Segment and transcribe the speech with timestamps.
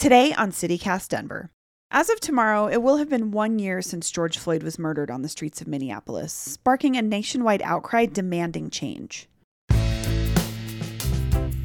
[0.00, 1.50] Today on CityCast Denver.
[1.90, 5.20] As of tomorrow, it will have been one year since George Floyd was murdered on
[5.20, 9.28] the streets of Minneapolis, sparking a nationwide outcry demanding change.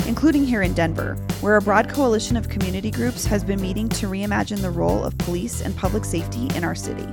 [0.05, 4.07] Including here in Denver, where a broad coalition of community groups has been meeting to
[4.07, 7.07] reimagine the role of police and public safety in our city.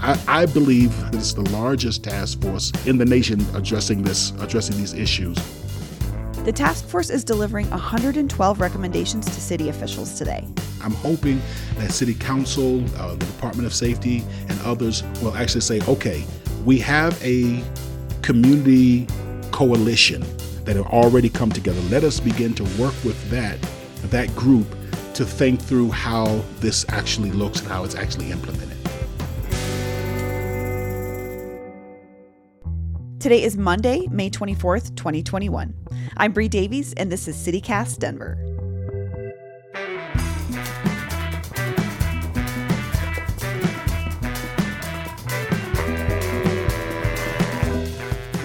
[0.00, 4.92] I, I believe it's the largest task force in the nation addressing this, addressing these
[4.92, 5.38] issues.
[6.48, 10.48] The task force is delivering 112 recommendations to city officials today.
[10.82, 11.42] I'm hoping
[11.76, 16.24] that City Council, uh, the Department of Safety, and others will actually say, okay,
[16.64, 17.62] we have a
[18.22, 19.06] community
[19.50, 20.24] coalition
[20.64, 21.82] that have already come together.
[21.90, 23.58] Let us begin to work with that
[24.04, 24.74] that group
[25.12, 28.77] to think through how this actually looks and how it's actually implemented.
[33.20, 35.74] Today is Monday, May 24th, 2021.
[36.18, 38.38] I'm Bree Davies, and this is CityCast Denver.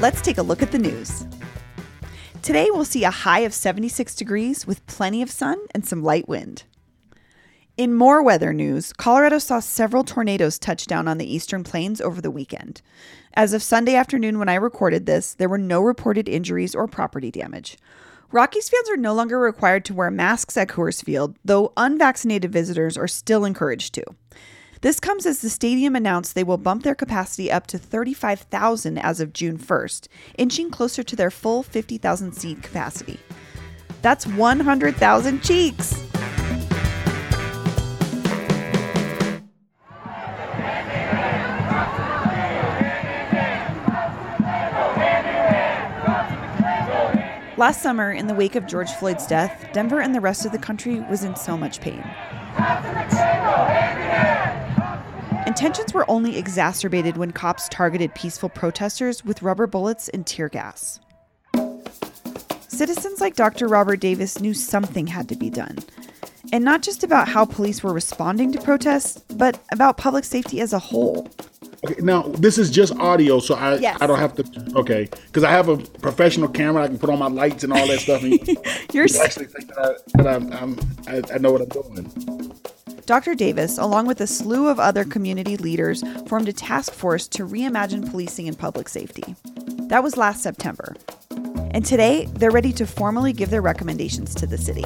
[0.02, 1.28] Let's take a look at the news.
[2.42, 6.28] Today, we'll see a high of 76 degrees with plenty of sun and some light
[6.28, 6.64] wind.
[7.76, 12.22] In more weather news, Colorado saw several tornadoes touch down on the eastern plains over
[12.22, 12.84] the weekend.
[13.34, 17.32] As of Sunday afternoon, when I recorded this, there were no reported injuries or property
[17.32, 17.80] damage.
[18.32, 22.96] Rockies fans are no longer required to wear masks at Coors Field, though unvaccinated visitors
[22.96, 24.04] are still encouraged to.
[24.82, 29.20] This comes as the stadium announced they will bump their capacity up to 35,000 as
[29.20, 33.20] of June 1st, inching closer to their full 50,000 seat capacity.
[34.04, 36.04] That's 100,000 cheeks!
[47.64, 50.58] Last summer, in the wake of George Floyd's death, Denver and the rest of the
[50.58, 52.04] country was in so much pain.
[55.46, 60.50] And tensions were only exacerbated when cops targeted peaceful protesters with rubber bullets and tear
[60.50, 61.00] gas.
[62.68, 63.70] Citizens like Dr.
[63.70, 65.78] Robert Davis knew something had to be done.
[66.52, 70.74] And not just about how police were responding to protests, but about public safety as
[70.74, 71.30] a whole.
[71.86, 73.98] Okay, now this is just audio, so I Yes.
[74.02, 74.44] I don't have to.
[74.76, 77.88] Okay, because I have a professional camera, I can put on my lights and all
[77.88, 78.24] that stuff.
[78.24, 78.40] And
[78.94, 82.54] You're you actually think that, I, that I'm, I'm I, I know what I'm doing.
[83.06, 83.36] Dr.
[83.36, 88.10] Davis, along with a slew of other community leaders, formed a task force to reimagine
[88.10, 89.36] policing and public safety.
[89.90, 90.96] That was last September.
[91.72, 94.86] And today, they're ready to formally give their recommendations to the city.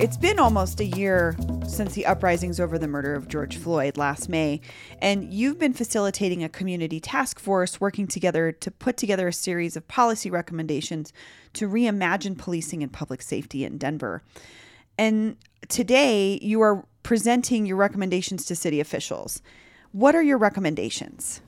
[0.00, 1.36] It's been almost a year
[1.68, 4.62] since the uprisings over the murder of George Floyd last May,
[5.02, 9.76] and you've been facilitating a community task force working together to put together a series
[9.76, 11.12] of policy recommendations
[11.52, 14.22] to reimagine policing and public safety in Denver.
[14.96, 15.36] And
[15.68, 19.42] today you are presenting your recommendations to city officials.
[19.92, 21.42] What are your recommendations?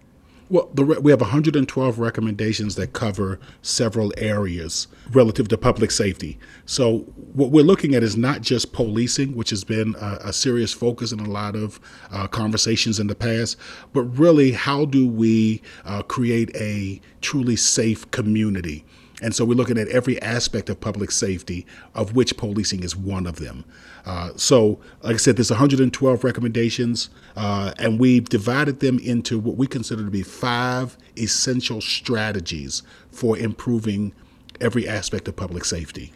[0.53, 6.39] Well, the, we have 112 recommendations that cover several areas relative to public safety.
[6.67, 6.99] So,
[7.33, 11.11] what we're looking at is not just policing, which has been a, a serious focus
[11.11, 11.81] in a lot of
[12.11, 13.57] uh, conversations in the past,
[13.95, 18.85] but really how do we uh, create a truly safe community?
[19.23, 21.65] And so we're looking at every aspect of public safety,
[21.95, 23.65] of which policing is one of them.
[24.05, 29.57] Uh, so, like I said, there's 112 recommendations, uh, and we've divided them into what
[29.57, 34.13] we consider to be five essential strategies for improving
[34.61, 36.13] every aspect of public safety.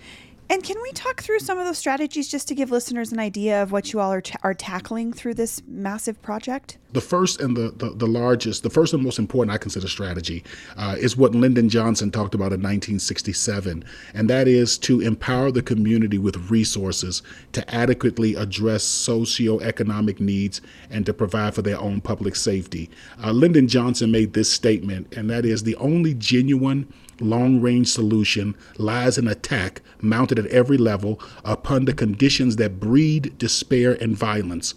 [0.49, 3.61] And can we talk through some of those strategies just to give listeners an idea
[3.61, 6.79] of what you all are, ta- are tackling through this massive project?
[6.93, 10.45] The first and the, the, the largest, the first and most important, I consider strategy,
[10.77, 13.85] uh, is what Lyndon Johnson talked about in 1967,
[14.15, 21.05] and that is to empower the community with resources to adequately address socioeconomic needs and
[21.07, 22.89] to provide for their own public safety.
[23.23, 26.91] Uh, Lyndon Johnson made this statement, and that is the only genuine
[27.21, 33.37] long range solution lies in attack mounted at every level upon the conditions that breed
[33.39, 34.75] despair and violence.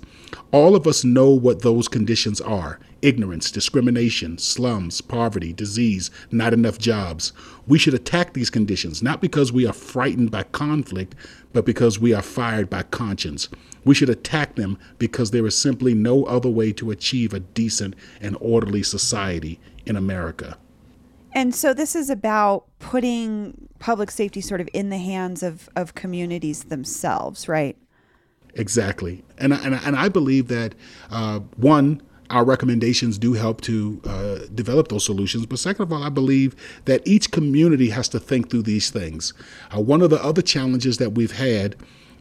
[0.51, 6.77] All of us know what those conditions are ignorance, discrimination, slums, poverty, disease, not enough
[6.77, 7.31] jobs.
[7.65, 11.15] We should attack these conditions not because we are frightened by conflict,
[11.53, 13.47] but because we are fired by conscience.
[13.85, 17.95] We should attack them because there is simply no other way to achieve a decent
[18.19, 20.57] and orderly society in America.
[21.33, 25.95] And so this is about putting public safety sort of in the hands of, of
[25.95, 27.77] communities themselves, right?
[28.55, 30.73] Exactly, and and and I believe that
[31.11, 35.45] uh, one our recommendations do help to uh, develop those solutions.
[35.45, 36.55] But second of all, I believe
[36.85, 39.33] that each community has to think through these things.
[39.75, 41.75] Uh, one of the other challenges that we've had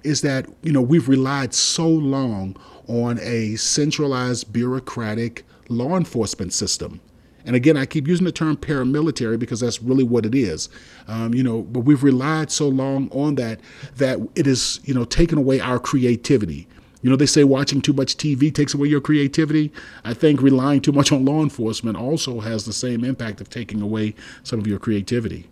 [0.04, 2.56] is that you know we've relied so long
[2.86, 7.00] on a centralized bureaucratic law enforcement system.
[7.48, 10.68] And again, I keep using the term paramilitary because that's really what it is.
[11.06, 13.58] Um, you know, but we've relied so long on that
[13.96, 16.68] that it is, you know, taken away our creativity.
[17.00, 19.72] You know, they say watching too much TV takes away your creativity.
[20.04, 23.80] I think relying too much on law enforcement also has the same impact of taking
[23.80, 25.48] away some of your creativity.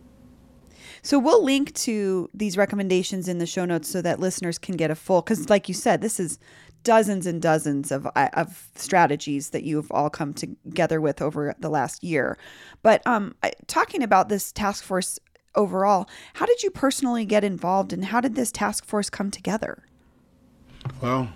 [1.00, 4.90] So we'll link to these recommendations in the show notes so that listeners can get
[4.90, 6.38] a full because like you said, this is
[6.86, 12.04] dozens and dozens of, of strategies that you've all come together with over the last
[12.04, 12.38] year.
[12.82, 13.34] But um,
[13.66, 15.18] talking about this task force
[15.56, 19.82] overall, how did you personally get involved and how did this task force come together?
[21.02, 21.28] Well,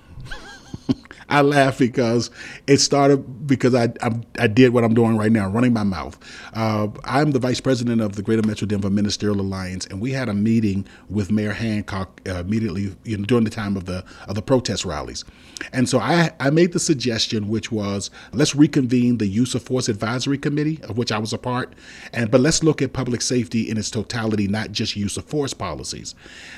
[1.30, 2.30] I laugh because
[2.66, 6.18] it started because I, I, I did what I'm doing right now, running my mouth.
[6.54, 10.28] Uh, I'm the vice president of the Greater Metro Denver Ministerial Alliance, and we had
[10.28, 14.34] a meeting with Mayor Hancock uh, immediately you know, during the time of the of
[14.34, 15.24] the protest rallies,
[15.72, 19.88] and so I I made the suggestion, which was let's reconvene the Use of Force
[19.88, 21.74] Advisory Committee, of which I was a part,
[22.12, 25.54] and but let's look at public safety in its totality, not just use of force
[25.54, 26.14] policies.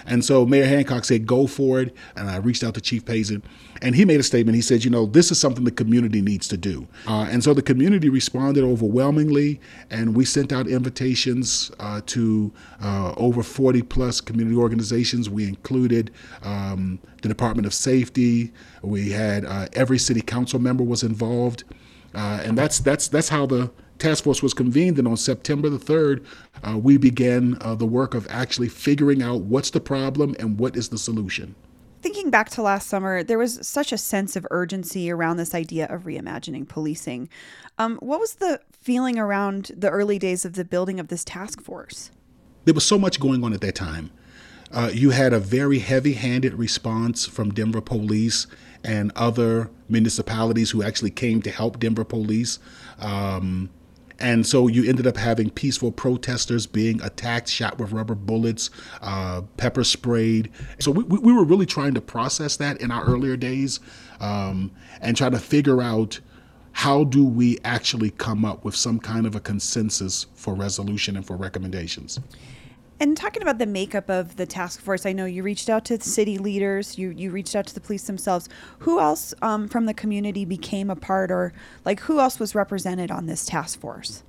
[0.06, 3.42] And so Mayor Hancock said, go for it, and I reached out to Chief Pazen,
[3.82, 4.56] and he made a statement.
[4.56, 6.86] He he said, you know, this is something the community needs to do.
[7.08, 9.60] Uh, and so the community responded overwhelmingly,
[9.90, 15.28] and we sent out invitations uh, to uh, over 40 plus community organizations.
[15.28, 16.12] We included
[16.44, 18.52] um, the Department of Safety.
[18.82, 21.64] We had uh, every city council member was involved,
[22.14, 23.68] uh, and that's that's that's how the
[23.98, 24.96] task force was convened.
[24.96, 26.24] And on September the 3rd,
[26.62, 30.88] uh, we began the work of actually figuring out what's the problem and what is
[30.88, 31.56] the solution
[32.02, 35.86] thinking back to last summer, there was such a sense of urgency around this idea
[35.86, 37.28] of reimagining policing.
[37.78, 41.62] Um, what was the feeling around the early days of the building of this task
[41.62, 42.10] force?
[42.64, 44.10] There was so much going on at that time.
[44.72, 48.46] Uh, you had a very heavy handed response from Denver police
[48.82, 52.58] and other municipalities who actually came to help Denver police.
[52.98, 53.70] Um,
[54.22, 58.70] and so you ended up having peaceful protesters being attacked, shot with rubber bullets,
[59.02, 60.48] uh, pepper sprayed.
[60.78, 63.80] So we, we were really trying to process that in our earlier days
[64.20, 64.70] um,
[65.00, 66.20] and try to figure out
[66.70, 71.26] how do we actually come up with some kind of a consensus for resolution and
[71.26, 72.20] for recommendations.
[73.02, 76.00] And talking about the makeup of the task force, I know you reached out to
[76.00, 78.48] city leaders, you you reached out to the police themselves.
[78.78, 81.52] Who else um, from the community became a part, or
[81.84, 84.22] like who else was represented on this task force?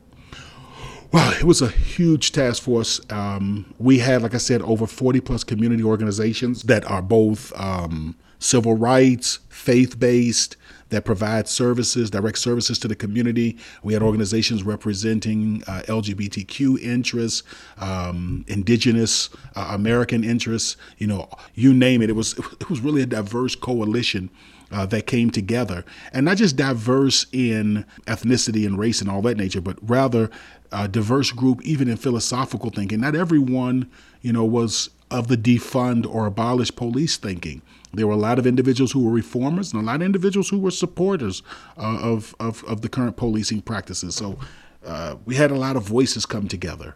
[1.11, 2.99] Well, it was a huge task force.
[3.11, 8.15] Um, we had, like I said, over 40 plus community organizations that are both um,
[8.43, 10.57] civil rights, faith based,
[10.89, 13.57] that provide services, direct services to the community.
[13.81, 17.41] We had organizations representing uh, LGBTQ interests,
[17.79, 22.11] um, indigenous uh, American interests, you know, you name it.
[22.11, 24.29] It was, it was really a diverse coalition.
[24.71, 29.37] Uh, that came together, and not just diverse in ethnicity and race and all that
[29.37, 30.31] nature, but rather
[30.71, 32.99] a diverse group, even in philosophical thinking.
[32.99, 33.87] Not everyone,
[34.23, 37.61] you know, was of the defund or abolish police thinking.
[37.93, 40.59] There were a lot of individuals who were reformers and a lot of individuals who
[40.59, 41.43] were supporters
[41.77, 44.15] uh, of, of, of, the current policing practices.
[44.15, 44.39] So
[44.85, 46.95] uh, we had a lot of voices come together.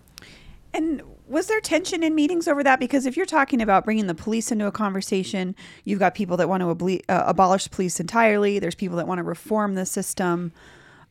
[0.74, 2.80] And was there tension in meetings over that?
[2.80, 6.50] Because if you're talking about bringing the police into a conversation, you've got people that
[6.50, 8.60] want to abli- uh, abolish police entirely.
[8.60, 10.52] There's people that want to reform the system.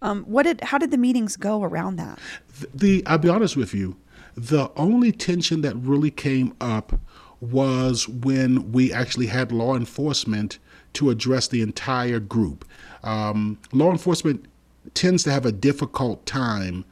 [0.02, 0.60] Um, what did?
[0.62, 2.18] How did the meetings go around that?
[2.60, 3.96] The, the I'll be honest with you.
[4.36, 7.00] The only tension that really came up
[7.40, 10.58] was when we actually had law enforcement
[10.94, 12.64] to address the entire group.
[13.02, 14.46] Um, law enforcement
[14.94, 16.84] tends to have a difficult time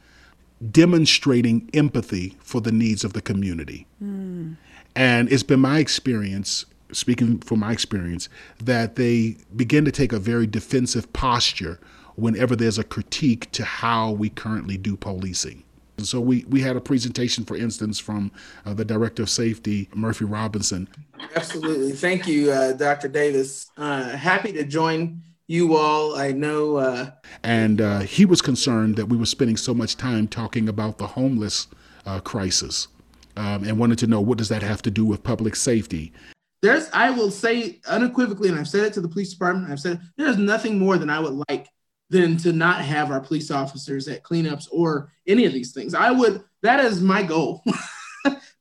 [0.71, 3.87] demonstrating empathy for the needs of the community.
[4.03, 4.55] Mm.
[4.95, 8.29] And it's been my experience, speaking from my experience,
[8.63, 11.79] that they begin to take a very defensive posture
[12.15, 15.63] whenever there's a critique to how we currently do policing.
[15.97, 18.31] So we, we had a presentation, for instance, from
[18.65, 20.87] uh, the director of safety, Murphy Robinson.
[21.35, 21.93] Absolutely.
[21.93, 23.07] Thank you, uh, Dr.
[23.07, 23.69] Davis.
[23.77, 26.15] Uh, happy to join you all.
[26.15, 26.77] I know.
[26.77, 27.11] Uh,
[27.43, 31.07] and uh, he was concerned that we were spending so much time talking about the
[31.07, 31.67] homeless
[32.05, 32.87] uh, crisis
[33.37, 36.13] um, and wanted to know what does that have to do with public safety.
[36.61, 40.01] There's, I will say unequivocally, and I've said it to the police department, I've said
[40.17, 41.67] there's nothing more than I would like
[42.09, 45.93] than to not have our police officers at cleanups or any of these things.
[45.93, 47.63] I would, that is my goal.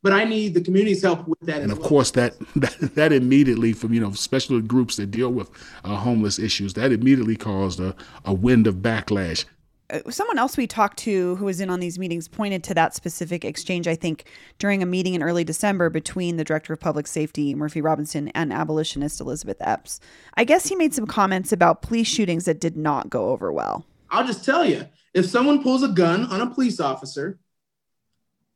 [0.05, 1.63] but I need the community's help with that.
[1.63, 1.89] And of well.
[1.89, 5.51] course, that, that that immediately from you know special groups that deal with
[5.83, 9.47] uh, homeless issues, that immediately caused a, a wind of backlash.
[9.91, 12.95] Uh, someone else we talked to who was in on these meetings pointed to that
[12.95, 14.25] specific exchange, I think,
[14.59, 18.53] during a meeting in early December between the Director of Public Safety, Murphy Robinson, and
[18.53, 20.01] abolitionist Elizabeth Epps.
[20.35, 23.85] I guess he made some comments about police shootings that did not go over well.
[24.11, 27.39] I'll just tell you if someone pulls a gun on a police officer,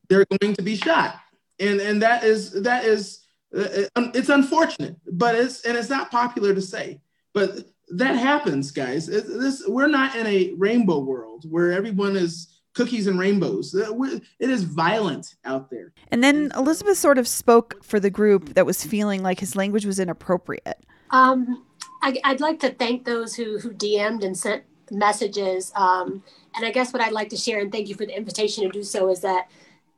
[0.08, 1.16] they're going to be shot.
[1.60, 3.20] And, and that is, that is,
[3.54, 7.00] uh, uh it's unfortunate, but it's, and it's not popular to say,
[7.34, 9.06] but that happens, guys.
[9.06, 13.74] this we're not in a rainbow world where everyone is cookies and rainbows.
[13.74, 13.92] Uh,
[14.38, 15.92] it is violent out there.
[16.10, 19.84] And then Elizabeth sort of spoke for the group that was feeling like his language
[19.84, 20.84] was inappropriate.
[21.10, 21.64] Um,
[22.02, 25.72] I, would like to thank those who who DM'd and sent messages.
[25.74, 26.22] Um,
[26.54, 28.70] and I guess what I'd like to share, and thank you for the invitation to
[28.70, 29.48] do so, is that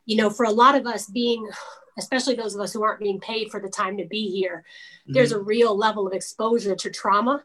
[0.05, 1.47] you know, for a lot of us being
[1.97, 4.63] especially those of us who aren't being paid for the time to be here,
[5.03, 5.13] mm-hmm.
[5.13, 7.43] there's a real level of exposure to trauma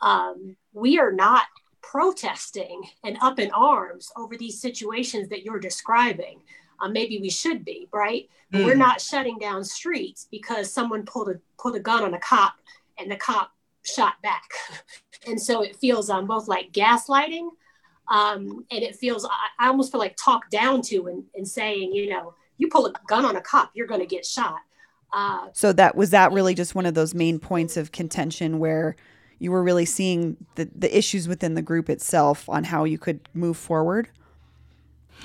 [0.00, 1.44] um, we are not
[1.82, 6.40] protesting and up in arms over these situations that you're describing.
[6.80, 8.28] Uh, maybe we should be, right?
[8.50, 8.80] But we're hmm.
[8.80, 12.54] not shutting down streets because someone pulled a pulled a gun on a cop
[12.98, 13.50] and the cop
[13.82, 14.50] shot back.
[15.26, 17.48] and so it feels um, both like gaslighting
[18.08, 21.92] um, and it feels, I, I, almost feel like talked down to and, and saying,
[21.92, 24.60] you know, you pull a gun on a cop, you're going to get shot.
[25.12, 28.96] Uh, so that was that really just one of those main points of contention where
[29.38, 33.20] you were really seeing the, the issues within the group itself on how you could
[33.34, 34.08] move forward?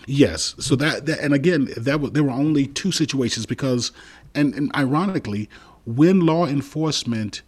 [0.06, 0.56] Yes.
[0.60, 3.92] So that, that and again, that was, there were only two situations because,
[4.34, 5.50] and, and ironically,
[5.86, 7.42] when law enforcement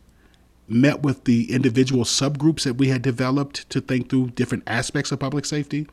[0.68, 5.20] met with the individual subgroups that we had developed to think through different aspects of
[5.20, 5.88] public safety,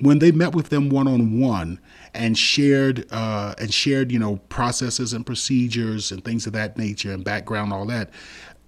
[0.00, 1.78] when they met with them one on one
[2.14, 7.12] and shared uh, and shared you know processes and procedures and things of that nature
[7.12, 8.10] and background all that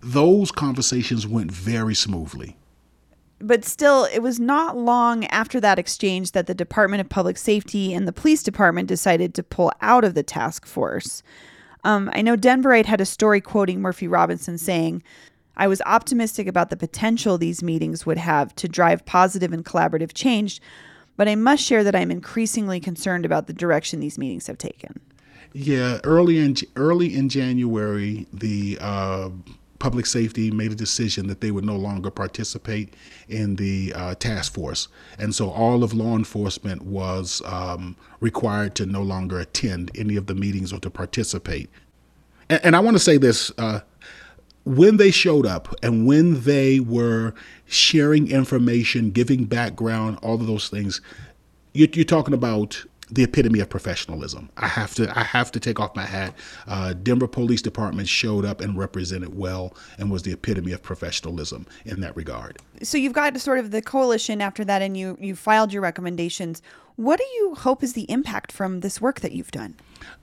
[0.01, 2.57] those conversations went very smoothly.
[3.39, 7.93] But still, it was not long after that exchange that the Department of Public Safety
[7.93, 11.23] and the police department decided to pull out of the task force.
[11.85, 15.03] Um, I know Denverite had a story quoting Murphy Robinson saying,
[15.57, 20.13] I was optimistic about the potential these meetings would have to drive positive and collaborative
[20.15, 20.61] change,
[21.17, 25.01] but I must share that I'm increasingly concerned about the direction these meetings have taken.
[25.53, 29.31] Yeah, early in early in January, the uh,
[29.79, 32.95] public safety made a decision that they would no longer participate
[33.29, 34.89] in the uh, task force.
[35.19, 40.27] And so all of law enforcement was um, required to no longer attend any of
[40.27, 41.71] the meetings or to participate.
[42.49, 43.81] And, and I want to say this uh,
[44.65, 47.35] when they showed up and when they were
[47.67, 51.01] sharing information, giving background, all of those things,
[51.73, 54.51] you're, you're talking about the epitome of professionalism.
[54.57, 56.35] I have to I have to take off my hat.
[56.67, 61.67] Uh, Denver Police Department showed up and represented well and was the epitome of professionalism
[61.85, 62.59] in that regard.
[62.83, 66.63] So you've got sort of the coalition after that, and you you filed your recommendations.
[66.97, 69.75] What do you hope is the impact from this work that you've done?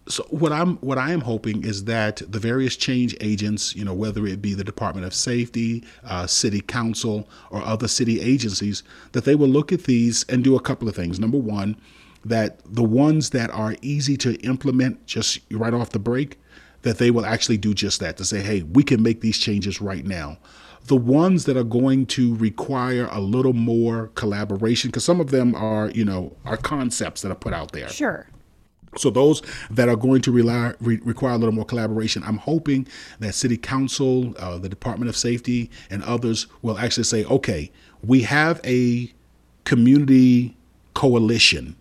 [0.08, 3.94] So what I'm what I am hoping is that the various change agents, you know,
[3.94, 9.24] whether it be the Department of Safety, uh, City Council, or other city agencies, that
[9.24, 11.20] they will look at these and do a couple of things.
[11.20, 11.78] Number one
[12.26, 16.40] that the ones that are easy to implement just right off the break,
[16.84, 19.82] that they will actually do just that to say, hey, we can make these changes
[19.82, 20.38] right now.
[20.88, 25.56] The ones that are going to require a little more collaboration, because some of them
[25.56, 27.88] are, you know, are concepts that are put out there.
[27.88, 28.28] Sure.
[28.98, 32.88] So those that are going to rely, re- require a little more collaboration, I'm hoping
[33.20, 37.72] that City Council, uh, the Department of Safety, and others will actually say, okay,
[38.04, 39.12] we have a
[39.64, 40.56] community
[40.94, 41.76] coalition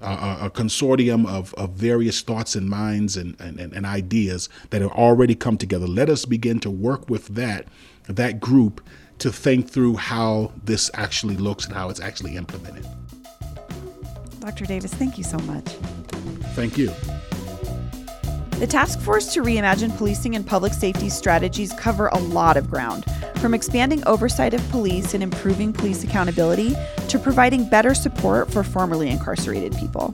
[0.00, 4.92] a, a consortium of, of various thoughts and minds and, and, and ideas that have
[4.92, 5.86] already come together.
[5.86, 7.66] Let us begin to work with that
[8.08, 8.80] that group
[9.18, 12.86] to think through how this actually looks and how it's actually implemented.
[14.40, 14.64] Dr.
[14.64, 15.66] Davis, thank you so much.
[16.54, 16.92] Thank you.
[18.58, 23.04] The task force to reimagine policing and public safety strategies cover a lot of ground,
[23.36, 26.74] from expanding oversight of police and improving police accountability
[27.06, 30.12] to providing better support for formerly incarcerated people.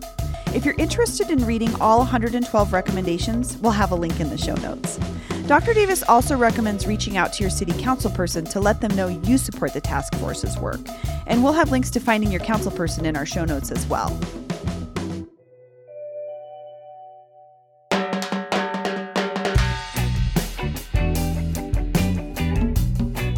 [0.55, 4.57] If you're interested in reading all 112 recommendations, we'll have a link in the show
[4.57, 5.01] notes.
[5.47, 5.73] Dr.
[5.73, 9.39] Davis also recommends reaching out to your city council person to let them know you
[9.39, 10.81] support the task force's work.
[11.27, 14.11] And we'll have links to finding your council person in our show notes as well.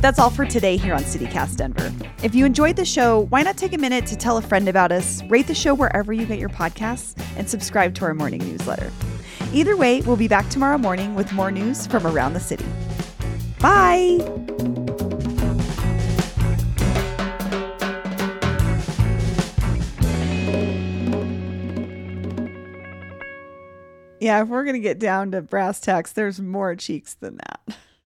[0.00, 1.92] That's all for today here on CityCast Denver.
[2.22, 4.92] If you enjoyed the show, why not take a minute to tell a friend about
[4.92, 8.92] us, rate the show wherever you get your podcasts, and subscribe to our morning newsletter.
[9.52, 12.66] Either way, we'll be back tomorrow morning with more news from around the city.
[13.58, 14.18] Bye!
[24.20, 27.78] Yeah, if we're going to get down to brass tacks, there's more cheeks than that.